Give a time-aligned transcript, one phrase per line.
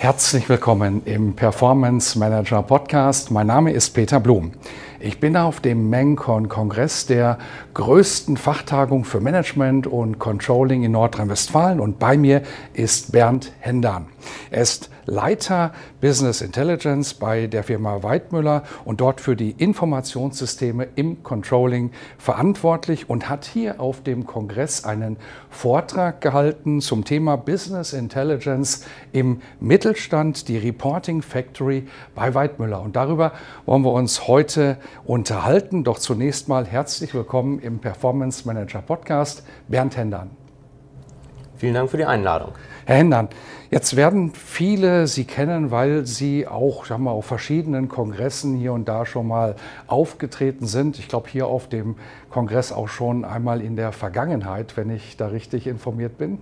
[0.00, 3.30] Herzlich willkommen im Performance Manager Podcast.
[3.30, 4.52] Mein Name ist Peter Blum.
[4.98, 7.36] Ich bin auf dem MENCON-Kongress der
[7.74, 12.40] größten Fachtagung für Management und Controlling in Nordrhein-Westfalen und bei mir
[12.72, 14.06] ist Bernd Hendan.
[14.50, 21.22] Er ist Leiter Business Intelligence bei der Firma Weidmüller und dort für die Informationssysteme im
[21.22, 25.16] Controlling verantwortlich und hat hier auf dem Kongress einen
[25.50, 32.80] Vortrag gehalten zum Thema Business Intelligence im Mittelstand, die Reporting Factory bei Weidmüller.
[32.80, 33.32] Und darüber
[33.66, 35.84] wollen wir uns heute unterhalten.
[35.84, 40.30] Doch zunächst mal herzlich willkommen im Performance Manager Podcast, Bernd Hendern.
[41.60, 42.52] Vielen Dank für die Einladung.
[42.90, 43.28] Herr Hendern,
[43.70, 48.88] jetzt werden viele Sie kennen, weil Sie auch sagen wir, auf verschiedenen Kongressen hier und
[48.88, 49.54] da schon mal
[49.86, 50.98] aufgetreten sind.
[50.98, 51.94] Ich glaube, hier auf dem
[52.30, 56.40] Kongress auch schon einmal in der Vergangenheit, wenn ich da richtig informiert bin.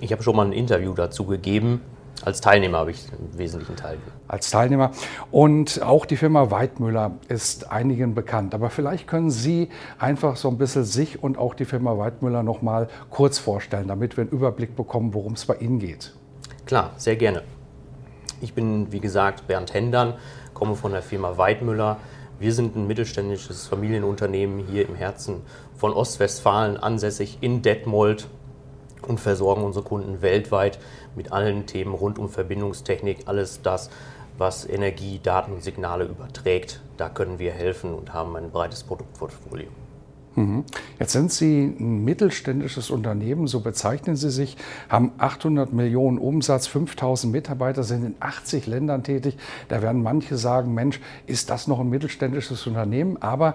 [0.00, 1.80] Ich habe schon mal ein Interview dazu gegeben.
[2.22, 3.98] Als Teilnehmer habe ich einen wesentlichen Teil.
[4.28, 4.92] Als Teilnehmer.
[5.30, 8.54] Und auch die Firma Weidmüller ist einigen bekannt.
[8.54, 12.62] Aber vielleicht können Sie einfach so ein bisschen sich und auch die Firma Weidmüller noch
[12.62, 16.14] mal kurz vorstellen, damit wir einen Überblick bekommen, worum es bei Ihnen geht.
[16.66, 17.42] Klar, sehr gerne.
[18.40, 20.14] Ich bin, wie gesagt, Bernd Hendern,
[20.54, 21.98] komme von der Firma Weidmüller.
[22.38, 25.42] Wir sind ein mittelständisches Familienunternehmen hier im Herzen
[25.76, 28.28] von Ostwestfalen, ansässig in Detmold
[29.06, 30.78] und versorgen unsere Kunden weltweit
[31.16, 33.90] mit allen Themen rund um Verbindungstechnik, alles das,
[34.38, 36.80] was Energie, Daten und Signale überträgt.
[36.96, 39.68] Da können wir helfen und haben ein breites Produktportfolio.
[40.36, 40.64] Mhm.
[40.98, 44.56] Jetzt sind Sie ein mittelständisches Unternehmen, so bezeichnen Sie sich,
[44.88, 49.36] haben 800 Millionen Umsatz, 5000 Mitarbeiter, sind in 80 Ländern tätig.
[49.68, 53.16] Da werden manche sagen, Mensch, ist das noch ein mittelständisches Unternehmen?
[53.22, 53.54] Aber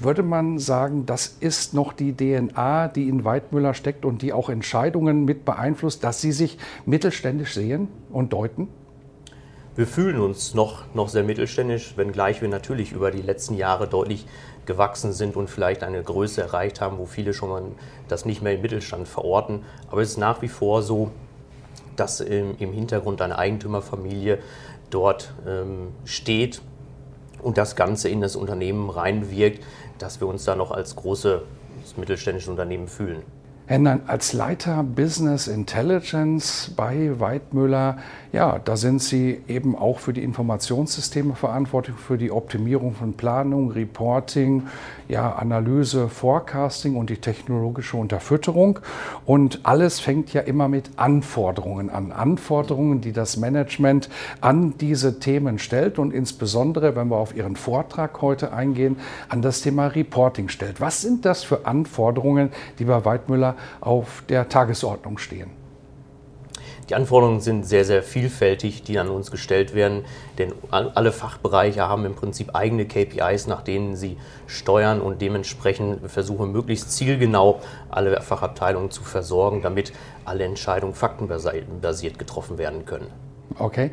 [0.00, 4.50] würde man sagen, das ist noch die DNA, die in Weidmüller steckt und die auch
[4.50, 8.68] Entscheidungen mit beeinflusst, dass Sie sich mittelständisch sehen und deuten?
[9.78, 14.26] Wir fühlen uns noch, noch sehr mittelständisch, wenngleich wir natürlich über die letzten Jahre deutlich
[14.66, 17.62] gewachsen sind und vielleicht eine Größe erreicht haben, wo viele schon mal
[18.08, 19.64] das nicht mehr im Mittelstand verorten.
[19.88, 21.12] Aber es ist nach wie vor so,
[21.94, 24.40] dass im, im Hintergrund eine Eigentümerfamilie
[24.90, 26.60] dort ähm, steht
[27.40, 29.64] und das Ganze in das Unternehmen reinwirkt,
[29.98, 31.42] dass wir uns da noch als großes
[31.96, 33.22] mittelständisches Unternehmen fühlen.
[33.68, 37.98] Hendern, als Leiter Business Intelligence bei Weidmüller,
[38.32, 43.70] ja, da sind Sie eben auch für die Informationssysteme verantwortlich, für die Optimierung von Planung,
[43.70, 44.62] Reporting,
[45.08, 48.78] ja, Analyse, Forecasting und die technologische Unterfütterung.
[49.24, 52.12] Und alles fängt ja immer mit Anforderungen an.
[52.12, 54.08] Anforderungen, die das Management
[54.40, 58.98] an diese Themen stellt und insbesondere, wenn wir auf Ihren Vortrag heute eingehen,
[59.28, 60.80] an das Thema Reporting stellt.
[60.80, 65.57] Was sind das für Anforderungen, die bei Weidmüller auf der Tagesordnung stehen?
[66.88, 70.06] Die Anforderungen sind sehr, sehr vielfältig, die an uns gestellt werden,
[70.38, 74.16] denn alle Fachbereiche haben im Prinzip eigene KPIs, nach denen sie
[74.46, 77.60] steuern und dementsprechend versuchen, möglichst zielgenau
[77.90, 79.92] alle Fachabteilungen zu versorgen, damit
[80.24, 83.27] alle Entscheidungen faktenbasiert getroffen werden können.
[83.58, 83.90] Okay.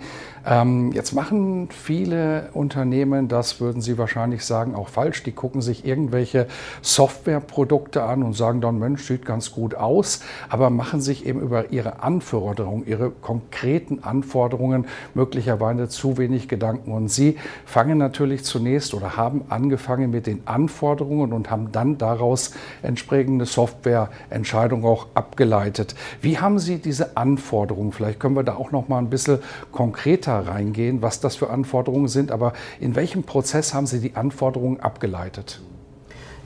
[0.48, 5.24] Ähm, jetzt machen viele Unternehmen, das würden Sie wahrscheinlich sagen, auch falsch.
[5.24, 6.48] Die gucken sich irgendwelche
[6.84, 11.72] Softwareprodukte an und sagen dann, Mensch, sieht ganz gut aus, aber machen sich eben über
[11.72, 16.92] ihre Anforderungen, ihre konkreten Anforderungen möglicherweise zu wenig Gedanken.
[16.92, 22.52] Und Sie fangen natürlich zunächst oder haben angefangen mit den Anforderungen und haben dann daraus
[22.84, 25.96] entsprechende Softwareentscheidungen auch abgeleitet.
[26.22, 27.94] Wie haben Sie diese Anforderungen?
[27.94, 29.40] Vielleicht können wir da auch noch mal ein bisschen
[29.72, 32.32] konkreter reingehen, was das für Anforderungen sind.
[32.32, 35.62] Aber in welchem Prozess haben Sie die Anforderungen abgeleitet?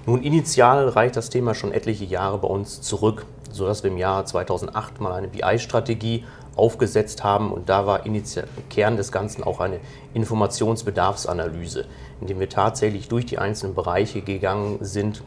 [0.06, 4.26] Nun, initial reicht das Thema schon etliche Jahre bei uns zurück, sodass wir im Jahr
[4.26, 6.24] 2008 mal eine BI-Strategie
[6.56, 8.04] aufgesetzt haben und da war
[8.70, 9.80] Kern des Ganzen auch eine
[10.14, 11.86] Informationsbedarfsanalyse,
[12.22, 15.24] indem wir tatsächlich durch die einzelnen Bereiche gegangen sind,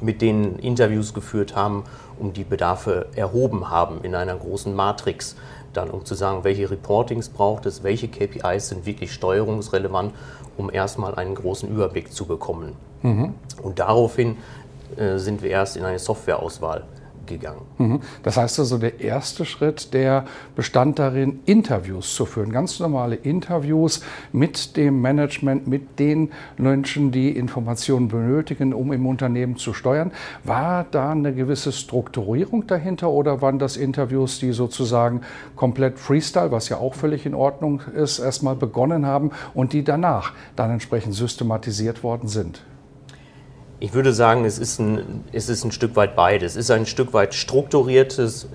[0.00, 1.84] mit denen Interviews geführt haben,
[2.18, 5.36] um die Bedarfe erhoben haben in einer großen Matrix
[5.72, 10.14] dann, um zu sagen, welche Reportings braucht es, welche KPIs sind wirklich steuerungsrelevant,
[10.56, 12.72] um erstmal einen großen Überblick zu bekommen.
[13.02, 13.34] Mhm.
[13.62, 14.38] Und daraufhin
[14.96, 16.84] äh, sind wir erst in eine Softwareauswahl
[17.26, 17.62] gegangen.
[17.78, 18.00] Mhm.
[18.22, 20.24] Das heißt also, der erste Schritt, der
[20.54, 24.02] bestand darin, Interviews zu führen, ganz normale Interviews
[24.32, 30.12] mit dem Management, mit den Menschen, die Informationen benötigen, um im Unternehmen zu steuern.
[30.44, 35.22] War da eine gewisse Strukturierung dahinter oder waren das Interviews, die sozusagen
[35.54, 40.32] komplett Freestyle, was ja auch völlig in Ordnung ist, erstmal begonnen haben und die danach
[40.54, 42.62] dann entsprechend systematisiert worden sind?
[43.78, 46.52] Ich würde sagen, es ist, ein, es ist ein Stück weit beides.
[46.52, 48.48] Es ist ein Stück weit strukturiertes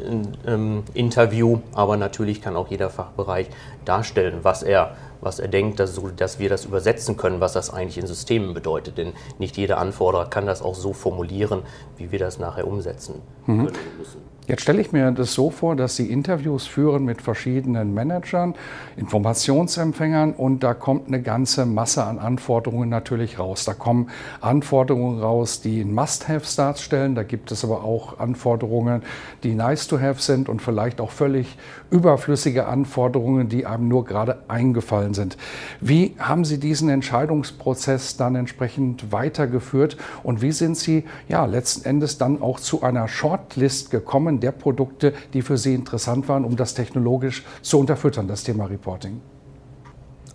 [0.47, 3.47] ähm, Interview, aber natürlich kann auch jeder Fachbereich
[3.85, 7.99] darstellen, was er, was er denkt, dass, dass wir das übersetzen können, was das eigentlich
[7.99, 8.97] in Systemen bedeutet.
[8.97, 11.61] Denn nicht jeder Anforderer kann das auch so formulieren,
[11.97, 13.67] wie wir das nachher umsetzen mhm.
[13.67, 14.30] können müssen.
[14.47, 18.55] Jetzt stelle ich mir das so vor, dass Sie Interviews führen mit verschiedenen Managern,
[18.97, 23.65] Informationsempfängern und da kommt eine ganze Masse an Anforderungen natürlich raus.
[23.65, 24.09] Da kommen
[24.41, 27.13] Anforderungen raus, die Must-Haves darstellen.
[27.13, 29.03] Da gibt es aber auch Anforderungen,
[29.43, 31.55] die nice-to-have sind und vielleicht auch völlig
[31.91, 35.37] überflüssige Anforderungen, die einem nur gerade eingefallen sind.
[35.81, 42.17] Wie haben Sie diesen Entscheidungsprozess dann entsprechend weitergeführt und wie sind Sie ja letzten Endes
[42.17, 46.73] dann auch zu einer Shortlist gekommen der Produkte, die für Sie interessant waren, um das
[46.73, 49.21] technologisch zu unterfüttern, das Thema Reporting?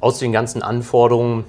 [0.01, 1.45] Aus den ganzen Anforderungen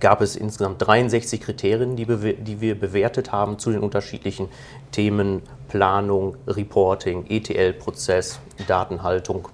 [0.00, 4.48] gab es insgesamt 63 Kriterien, die, die, wir bewertet haben zu den unterschiedlichen
[4.90, 9.48] Themen Planung, Reporting, ETL-Prozess, Datenhaltung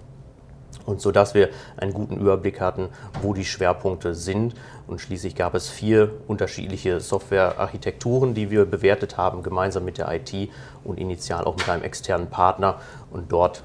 [0.88, 2.88] und so dass wir einen guten Überblick hatten,
[3.22, 4.54] wo die Schwerpunkte sind.
[4.86, 10.50] Und schließlich gab es vier unterschiedliche Softwarearchitekturen, die wir bewertet haben, gemeinsam mit der IT
[10.84, 12.80] und initial auch mit einem externen Partner
[13.10, 13.62] und dort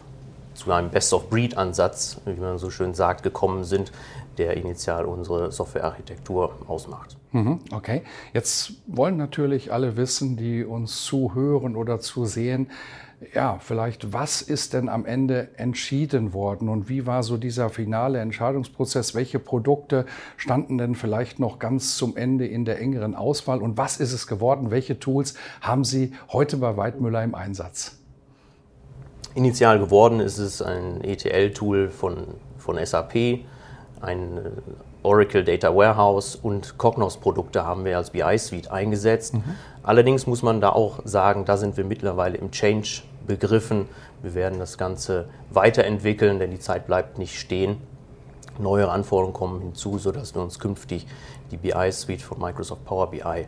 [0.53, 3.91] zu einem Best-of-Breed-Ansatz, wie man so schön sagt, gekommen sind,
[4.37, 7.17] der initial unsere Softwarearchitektur ausmacht.
[7.31, 8.03] Mhm, okay,
[8.33, 12.69] jetzt wollen natürlich alle wissen, die uns zuhören oder zusehen,
[13.33, 18.19] ja, vielleicht, was ist denn am Ende entschieden worden und wie war so dieser finale
[18.19, 19.15] Entscheidungsprozess?
[19.15, 20.05] Welche Produkte
[20.37, 24.27] standen denn vielleicht noch ganz zum Ende in der engeren Auswahl und was ist es
[24.27, 24.71] geworden?
[24.71, 27.97] Welche Tools haben Sie heute bei Weidmüller im Einsatz?
[29.35, 32.27] Initial geworden ist es ein ETL-Tool von,
[32.57, 33.15] von SAP,
[34.01, 34.49] ein äh,
[35.03, 39.35] Oracle Data Warehouse und Cognos-Produkte haben wir als BI-Suite eingesetzt.
[39.35, 39.43] Mhm.
[39.83, 43.87] Allerdings muss man da auch sagen, da sind wir mittlerweile im Change begriffen.
[44.21, 47.77] Wir werden das Ganze weiterentwickeln, denn die Zeit bleibt nicht stehen.
[48.59, 51.05] Neue Anforderungen kommen hinzu, sodass wir uns künftig
[51.51, 53.47] die BI-Suite von Microsoft Power BI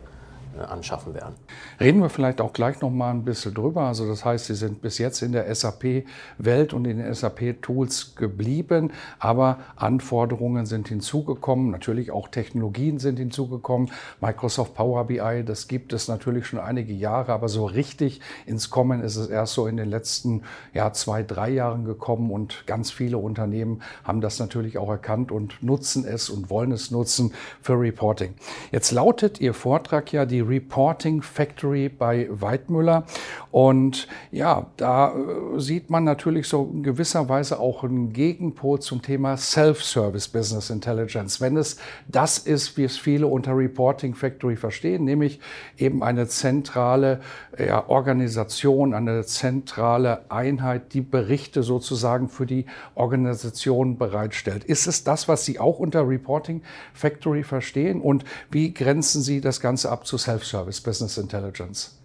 [0.60, 1.34] anschaffen werden.
[1.80, 3.82] Reden wir vielleicht auch gleich noch mal ein bisschen drüber.
[3.82, 8.92] Also das heißt, Sie sind bis jetzt in der SAP-Welt und in den SAP-Tools geblieben,
[9.18, 13.90] aber Anforderungen sind hinzugekommen, natürlich auch Technologien sind hinzugekommen.
[14.20, 19.02] Microsoft Power BI, das gibt es natürlich schon einige Jahre, aber so richtig ins Kommen
[19.02, 20.42] ist es erst so in den letzten
[20.72, 25.62] ja, zwei, drei Jahren gekommen und ganz viele Unternehmen haben das natürlich auch erkannt und
[25.62, 28.34] nutzen es und wollen es nutzen für Reporting.
[28.70, 33.04] Jetzt lautet Ihr Vortrag ja die Reporting Factory bei Weidmüller.
[33.50, 39.02] Und ja, da äh, sieht man natürlich so in gewisser Weise auch einen Gegenpol zum
[39.02, 41.40] Thema Self-Service Business Intelligence.
[41.40, 41.78] Wenn es
[42.08, 45.40] das ist, wie es viele unter Reporting Factory verstehen, nämlich
[45.78, 47.20] eben eine zentrale
[47.58, 54.64] ja, Organisation, eine zentrale Einheit, die Berichte sozusagen für die Organisation bereitstellt.
[54.64, 58.00] Ist es das, was Sie auch unter Reporting Factory verstehen?
[58.00, 60.35] Und wie grenzen Sie das Ganze ab zu Self-Service?
[60.36, 61.98] Self-Service Business Intelligence.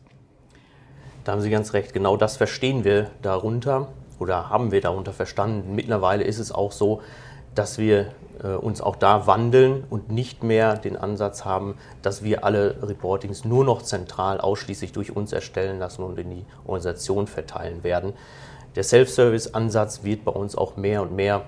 [1.26, 1.94] Da haben Sie ganz recht.
[1.94, 5.76] Genau das verstehen wir darunter oder haben wir darunter verstanden.
[5.76, 7.02] Mittlerweile ist es auch so,
[7.56, 12.46] dass wir äh, uns auch da wandeln und nicht mehr den Ansatz haben, dass wir
[12.46, 17.84] alle Reportings nur noch zentral ausschließlich durch uns erstellen lassen und in die Organisation verteilen
[17.84, 18.14] werden.
[18.76, 21.44] Der Self-Service-Ansatz wird bei uns auch mehr und mehr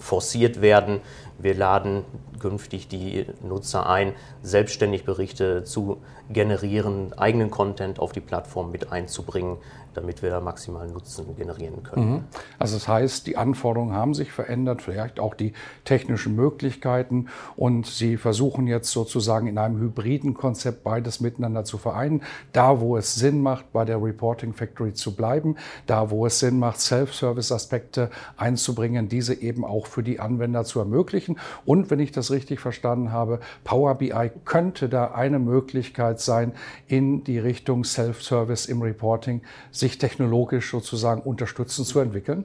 [0.00, 1.00] forciert werden.
[1.38, 2.04] Wir laden
[2.40, 5.98] künftig die Nutzer ein, selbstständig Berichte zu
[6.30, 9.58] generieren, eigenen Content auf die Plattform mit einzubringen,
[9.98, 12.10] damit wir da maximalen Nutzen generieren können.
[12.10, 12.24] Mhm.
[12.58, 15.52] Also das heißt, die Anforderungen haben sich verändert, vielleicht auch die
[15.84, 17.26] technischen Möglichkeiten
[17.56, 22.22] und Sie versuchen jetzt sozusagen in einem hybriden Konzept beides miteinander zu vereinen.
[22.52, 26.58] Da, wo es Sinn macht, bei der Reporting Factory zu bleiben, da, wo es Sinn
[26.58, 31.38] macht, Self-Service-Aspekte einzubringen, diese eben auch für die Anwender zu ermöglichen.
[31.64, 36.52] Und wenn ich das richtig verstanden habe, Power BI könnte da eine Möglichkeit sein,
[36.86, 42.44] in die Richtung Self-Service im Reporting sich technologisch sozusagen unterstützen zu entwickeln?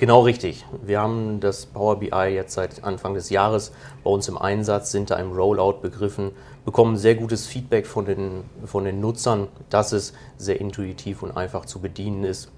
[0.00, 0.64] Genau richtig.
[0.82, 5.10] Wir haben das Power BI jetzt seit Anfang des Jahres bei uns im Einsatz, sind
[5.10, 6.30] da im Rollout begriffen,
[6.64, 11.66] bekommen sehr gutes Feedback von den, von den Nutzern, dass es sehr intuitiv und einfach
[11.66, 12.50] zu bedienen ist.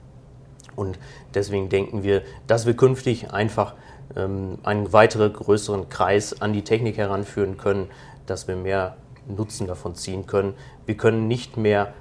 [0.76, 1.00] Und
[1.34, 3.74] deswegen denken wir, dass wir künftig einfach
[4.14, 7.88] ähm, einen weiteren größeren Kreis an die Technik heranführen können,
[8.26, 8.96] dass wir mehr
[9.26, 10.54] Nutzen davon ziehen können.
[10.86, 11.92] Wir können nicht mehr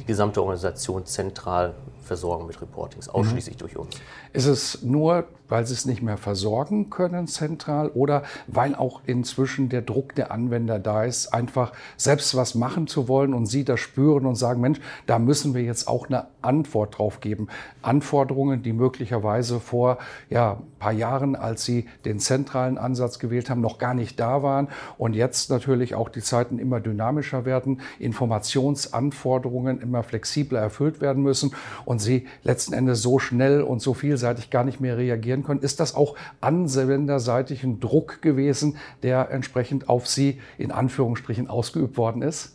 [0.00, 1.74] die gesamte Organisation zentral
[2.10, 3.60] versorgen mit Reportings, ausschließlich mhm.
[3.60, 3.94] durch uns.
[4.32, 9.68] Ist es nur weil sie es nicht mehr versorgen können zentral oder weil auch inzwischen
[9.68, 13.80] der Druck der Anwender da ist, einfach selbst was machen zu wollen und sie das
[13.80, 17.48] spüren und sagen, Mensch, da müssen wir jetzt auch eine Antwort drauf geben.
[17.82, 19.98] Anforderungen, die möglicherweise vor
[20.30, 24.42] ja, ein paar Jahren, als sie den zentralen Ansatz gewählt haben, noch gar nicht da
[24.42, 31.22] waren und jetzt natürlich auch die Zeiten immer dynamischer werden, Informationsanforderungen immer flexibler erfüllt werden
[31.22, 31.52] müssen
[31.84, 35.60] und sie letzten Endes so schnell und so vielseitig gar nicht mehr reagieren können.
[35.60, 42.22] Ist das auch anwenderseitig ein Druck gewesen, der entsprechend auf Sie in Anführungsstrichen ausgeübt worden
[42.22, 42.54] ist?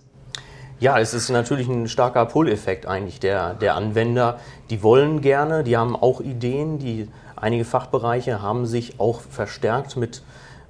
[0.79, 4.39] Ja, es ist natürlich ein starker Pull-Effekt eigentlich der, der Anwender.
[4.69, 6.79] Die wollen gerne, die haben auch Ideen.
[6.79, 10.21] Die, einige Fachbereiche haben sich auch verstärkt mit,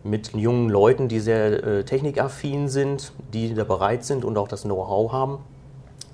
[0.04, 4.62] mit jungen Leuten, die sehr äh, technikaffin sind, die da bereit sind und auch das
[4.62, 5.40] Know-how haben,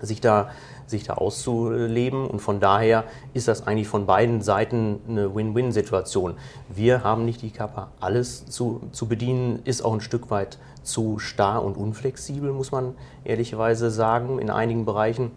[0.01, 0.49] sich da
[0.91, 2.27] sich da auszuleben.
[2.27, 6.35] Und von daher ist das eigentlich von beiden Seiten eine Win-Win-Situation.
[6.69, 11.17] Wir haben nicht die Kappa, alles zu, zu bedienen, ist auch ein Stück weit zu
[11.17, 15.31] starr und unflexibel, muss man ehrlicherweise sagen, in einigen Bereichen.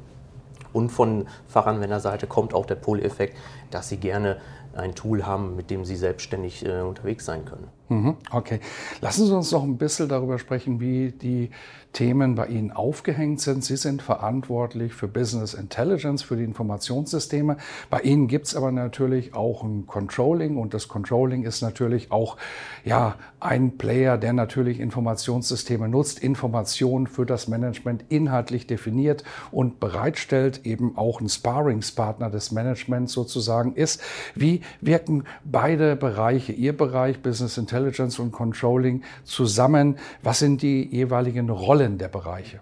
[0.73, 3.37] Und von Fachanwenderseite kommt auch der Pull-Effekt,
[3.71, 4.39] dass sie gerne
[4.75, 7.69] ein Tool haben, mit dem sie selbstständig äh, unterwegs sein können.
[7.89, 8.59] Mhm, okay.
[9.01, 11.51] Lassen Sie uns noch ein bisschen darüber sprechen, wie die
[11.95, 13.65] Themen bei Ihnen aufgehängt sind.
[13.65, 17.57] Sie sind verantwortlich für Business Intelligence, für die Informationssysteme.
[17.89, 22.37] Bei Ihnen gibt es aber natürlich auch ein Controlling und das Controlling ist natürlich auch
[22.85, 30.67] ja, ein Player, der natürlich Informationssysteme nutzt, Informationen für das Management inhaltlich definiert und bereitstellt,
[30.67, 34.03] eben auch ein Sparringspartner des Managements sozusagen ist.
[34.35, 39.97] Wie wirken beide Bereiche, Ihr Bereich Business Intelligence, Intelligence und Controlling zusammen?
[40.23, 42.61] Was sind die jeweiligen Rollen der Bereiche?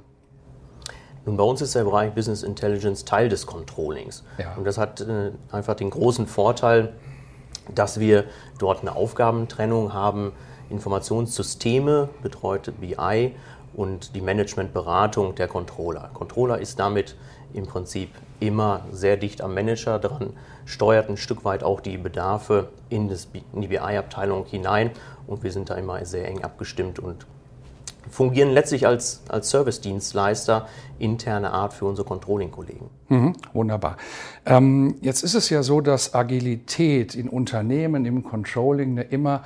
[1.24, 4.24] Nun, bei uns ist der Bereich Business Intelligence Teil des Controllings.
[4.38, 4.54] Ja.
[4.56, 6.94] Und das hat äh, einfach den großen Vorteil,
[7.72, 8.24] dass wir
[8.58, 10.32] dort eine Aufgabentrennung haben.
[10.68, 13.34] Informationssysteme betreut BI
[13.74, 16.10] und die Managementberatung der Controller.
[16.12, 17.16] Controller ist damit
[17.54, 18.10] im Prinzip
[18.40, 20.32] immer sehr dicht am Manager dran,
[20.64, 24.90] steuert ein Stück weit auch die Bedarfe in, das, in die BI-Abteilung hinein
[25.26, 27.26] und wir sind da immer sehr eng abgestimmt und
[28.10, 30.66] fungieren letztlich als, als Service-Dienstleister
[30.98, 32.90] interne Art für unsere Controlling-Kollegen.
[33.08, 33.96] Mhm, wunderbar.
[34.46, 39.42] Ähm, jetzt ist es ja so, dass Agilität in Unternehmen im Controlling eine immer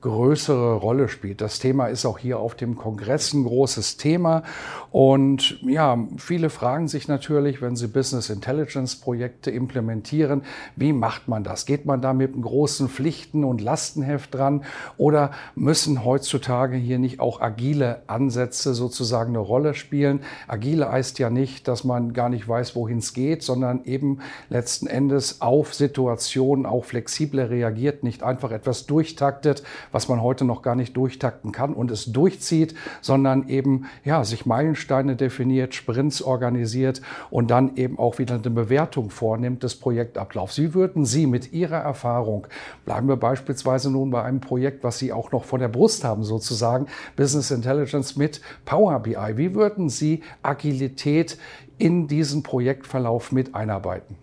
[0.00, 1.40] größere Rolle spielt.
[1.40, 4.42] Das Thema ist auch hier auf dem Kongress ein großes Thema.
[4.90, 10.42] Und ja, viele fragen sich natürlich, wenn sie Business Intelligence Projekte implementieren,
[10.74, 11.66] wie macht man das?
[11.66, 14.64] Geht man da mit einem großen Pflichten- und Lastenheft dran?
[14.96, 20.20] Oder müssen heutzutage hier nicht auch agile Ansätze sozusagen eine Rolle spielen?
[20.48, 24.86] Agile heißt ja nicht, dass man gar nicht weiß, wohin es geht, sondern eben letzten
[24.86, 29.62] Endes auf Situationen auch flexibler reagiert, nicht einfach etwas durchtaktet,
[29.92, 34.46] was man heute noch gar nicht durchtakten kann und es durchzieht, sondern eben ja, sich
[34.46, 40.58] Meilensteine definiert, Sprints organisiert und dann eben auch wieder eine Bewertung vornimmt des Projektablaufs.
[40.58, 42.46] Wie würden Sie mit Ihrer Erfahrung,
[42.84, 46.22] bleiben wir beispielsweise nun bei einem Projekt, was Sie auch noch vor der Brust haben,
[46.22, 51.38] sozusagen, Business Intelligence mit Power BI, wie würden Sie Agilität
[51.78, 54.16] in diesen Projektverlauf mit einarbeiten?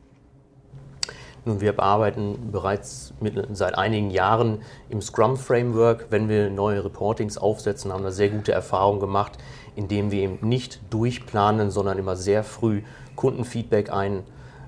[1.48, 6.08] Nun, wir bearbeiten bereits mit, seit einigen Jahren im Scrum-Framework.
[6.10, 9.38] Wenn wir neue Reportings aufsetzen, haben wir sehr gute Erfahrungen gemacht,
[9.78, 12.82] indem wir eben nicht durchplanen, sondern immer sehr früh
[13.16, 14.24] Kundenfeedback ein,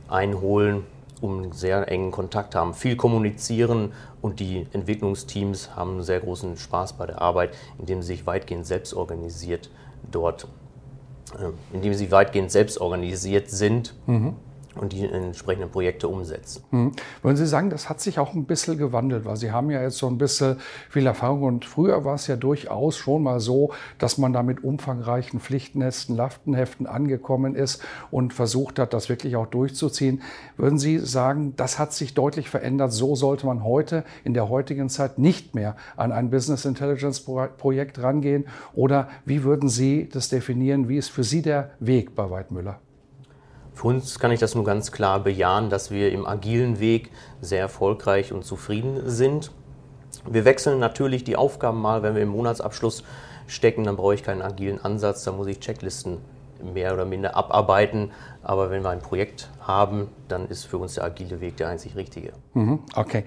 [0.07, 0.85] einholen,
[1.19, 6.55] um einen sehr engen Kontakt haben, viel kommunizieren und die Entwicklungsteams haben einen sehr großen
[6.55, 9.69] Spaß bei der Arbeit, indem sie sich weitgehend selbst organisiert
[10.09, 10.47] dort,
[11.37, 13.95] äh, indem sie weitgehend selbst organisiert sind.
[14.07, 14.37] Mhm
[14.75, 16.63] und die entsprechenden Projekte umsetzen.
[16.71, 16.91] Hm.
[17.21, 19.97] Würden Sie sagen, das hat sich auch ein bisschen gewandelt, weil Sie haben ja jetzt
[19.97, 20.57] so ein bisschen
[20.89, 24.63] viel Erfahrung und früher war es ja durchaus schon mal so, dass man da mit
[24.63, 30.21] umfangreichen Pflichtenheften, Laftenheften angekommen ist und versucht hat, das wirklich auch durchzuziehen.
[30.57, 34.89] Würden Sie sagen, das hat sich deutlich verändert, so sollte man heute in der heutigen
[34.89, 40.89] Zeit nicht mehr an ein Business Intelligence Projekt rangehen oder wie würden Sie das definieren,
[40.89, 42.79] wie ist für Sie der Weg bei Weidmüller?
[43.79, 47.61] Für uns kann ich das nur ganz klar bejahen, dass wir im agilen Weg sehr
[47.61, 49.51] erfolgreich und zufrieden sind.
[50.29, 53.05] Wir wechseln natürlich die Aufgaben mal, wenn wir im Monatsabschluss
[53.47, 56.17] stecken, dann brauche ich keinen agilen Ansatz, da muss ich Checklisten
[56.61, 58.11] mehr oder minder abarbeiten.
[58.43, 61.95] Aber wenn wir ein Projekt haben, dann ist für uns der agile Weg der einzig
[61.95, 62.33] richtige.
[62.55, 63.23] Mhm, okay.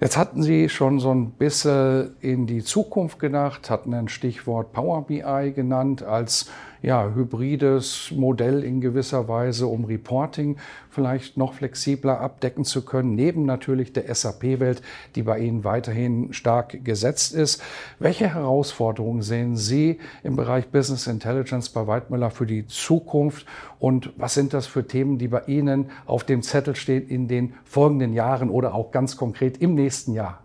[0.00, 5.06] Jetzt hatten Sie schon so ein bisschen in die Zukunft gedacht, hatten ein Stichwort Power
[5.06, 6.46] BI genannt als
[6.82, 10.56] ja, hybrides Modell in gewisser Weise, um Reporting
[10.88, 14.82] vielleicht noch flexibler abdecken zu können, neben natürlich der SAP-Welt,
[15.14, 17.62] die bei Ihnen weiterhin stark gesetzt ist.
[17.98, 23.46] Welche Herausforderungen sehen Sie im Bereich Business Intelligence bei Weidmüller für die Zukunft
[23.78, 27.54] und was sind das für Themen, die bei Ihnen auf dem Zettel stehen in den
[27.64, 30.42] folgenden Jahren oder auch ganz konkret im nächsten Jahr?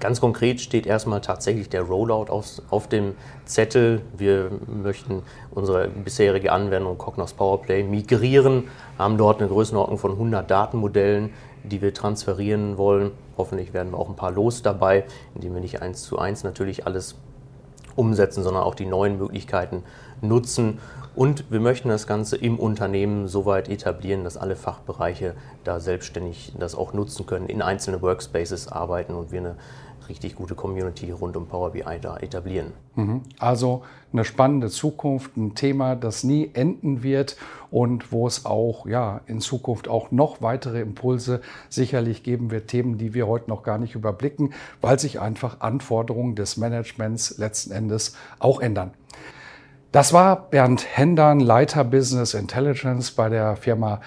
[0.00, 3.14] Ganz konkret steht erstmal tatsächlich der Rollout auf, auf dem
[3.46, 4.00] Zettel.
[4.16, 11.30] Wir möchten unsere bisherige Anwendung Cognos Powerplay migrieren, haben dort eine Größenordnung von 100 Datenmodellen,
[11.64, 13.10] die wir transferieren wollen.
[13.36, 16.86] Hoffentlich werden wir auch ein paar los dabei, indem wir nicht eins zu eins natürlich
[16.86, 17.16] alles
[17.96, 19.82] umsetzen, sondern auch die neuen Möglichkeiten
[20.20, 20.78] nutzen.
[21.14, 25.34] Und wir möchten das Ganze im Unternehmen so weit etablieren, dass alle Fachbereiche
[25.64, 29.56] da selbstständig das auch nutzen können, in einzelne Workspaces arbeiten und wir eine
[30.08, 32.72] richtig gute Community rund um Power BI da etablieren.
[32.94, 33.22] Mhm.
[33.38, 33.82] Also
[34.12, 37.36] eine spannende Zukunft, ein Thema, das nie enden wird
[37.70, 42.96] und wo es auch ja in Zukunft auch noch weitere Impulse sicherlich geben wird, Themen,
[42.98, 48.14] die wir heute noch gar nicht überblicken, weil sich einfach Anforderungen des Managements letzten Endes
[48.38, 48.92] auch ändern.
[49.90, 54.02] Das war Bernd Hendern, Leiter Business Intelligence bei der Firma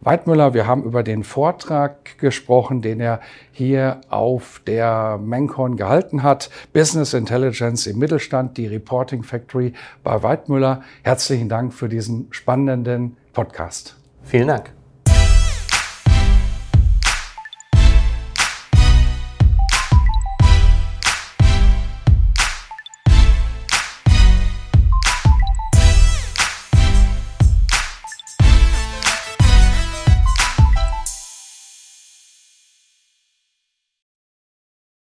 [0.00, 0.54] Weidmüller.
[0.54, 3.20] Wir haben über den Vortrag gesprochen, den er
[3.52, 6.48] hier auf der Mencon gehalten hat.
[6.72, 10.82] Business Intelligence im Mittelstand, die Reporting Factory bei Weidmüller.
[11.02, 13.96] Herzlichen Dank für diesen spannenden Podcast.
[14.22, 14.75] Vielen Dank.